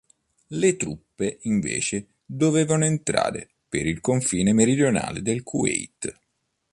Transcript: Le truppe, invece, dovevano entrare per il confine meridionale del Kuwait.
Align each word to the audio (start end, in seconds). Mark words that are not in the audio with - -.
Le 0.47 0.77
truppe, 0.77 1.37
invece, 1.41 2.07
dovevano 2.25 2.85
entrare 2.85 3.47
per 3.69 3.85
il 3.85 4.01
confine 4.01 4.51
meridionale 4.51 5.21
del 5.21 5.43
Kuwait. 5.43 6.19